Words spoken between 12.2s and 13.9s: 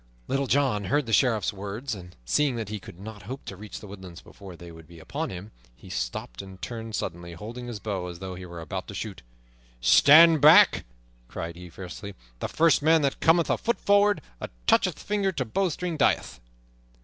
"The first man that cometh a foot